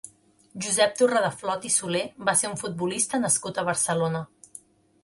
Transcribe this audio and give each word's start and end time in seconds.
Josep 0.65 0.95
Torredeflot 1.01 1.67
i 1.69 1.71
Solé 1.75 2.01
va 2.31 2.35
ser 2.41 2.53
un 2.53 2.59
futbolista 2.65 3.21
nascut 3.29 3.63
a 3.65 3.69
Barcelona. 3.71 4.25